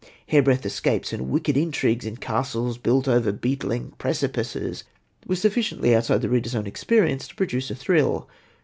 [0.29, 4.83] Hairbreadth escapes and wicked intrigues in castles built over beetling precipices
[5.27, 8.27] were sufficiently outside the reader's own experience to produce a thrill.